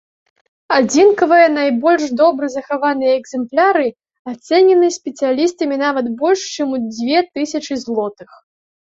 Адзінкавыя, 0.75 1.47
найбольш 1.57 2.05
добра 2.21 2.47
захаваныя 2.53 3.11
экземпляры, 3.19 3.87
ацэнены 4.31 4.87
спецыялістамі 4.95 5.75
нават 5.85 6.05
больш 6.23 6.41
чым 6.55 6.67
у 6.79 6.81
дзве 6.87 7.19
тысячы 7.37 7.73
злотых. 7.83 8.29